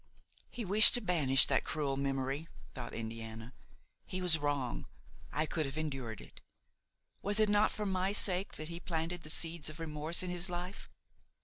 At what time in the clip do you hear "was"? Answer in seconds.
4.19-4.39, 7.21-7.39